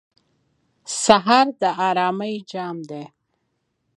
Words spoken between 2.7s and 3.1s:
دی.